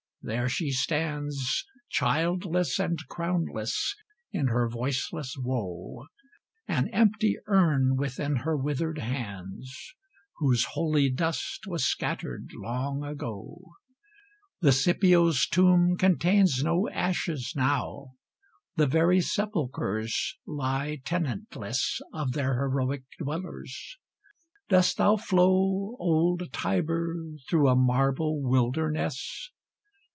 there 0.23 0.47
she 0.47 0.69
stands, 0.69 1.65
Childless 1.89 2.77
and 2.77 2.99
crownless, 3.09 3.95
in 4.31 4.49
her 4.49 4.69
voiceless 4.69 5.33
woe; 5.35 6.05
An 6.67 6.89
empty 6.89 7.39
urn 7.47 7.95
within 7.95 8.35
her 8.45 8.55
withered 8.55 8.99
hands, 8.99 9.95
Whose 10.37 10.63
holy 10.73 11.09
dust 11.09 11.65
was 11.65 11.85
scattered 11.85 12.51
long 12.53 13.03
ago: 13.03 13.61
The 14.59 14.71
Scipios' 14.71 15.47
tomb 15.47 15.97
contains 15.97 16.61
no 16.63 16.87
ashes 16.89 17.53
now; 17.55 18.11
The 18.75 18.85
very 18.85 19.21
sepulchres 19.21 20.37
lie 20.45 21.01
tenantless 21.03 21.99
Of 22.13 22.33
their 22.33 22.53
heroic 22.59 23.05
dwellers: 23.17 23.97
dost 24.69 24.97
thou 24.97 25.17
flow, 25.17 25.95
Old 25.97 26.53
Tiber! 26.53 27.15
through 27.49 27.69
a 27.69 27.75
marble 27.75 28.39
wilderness? 28.39 29.49